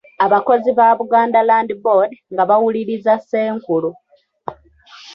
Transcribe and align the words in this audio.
Abakozi 0.25 0.69
ba 0.77 0.87
Buganda 0.99 1.39
Land 1.49 1.69
Board 1.83 2.11
nga 2.33 2.43
bawuliriza 2.49 3.13
Ssenkulu. 3.19 3.89